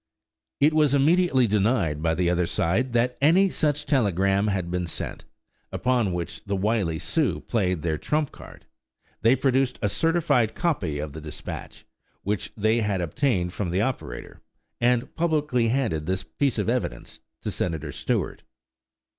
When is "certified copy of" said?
9.89-11.13